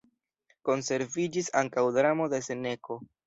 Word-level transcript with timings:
Konserviĝis 0.69 1.51
ankaŭ 1.63 1.85
dramo 1.99 2.29
de 2.35 2.43
Seneko. 2.49 2.99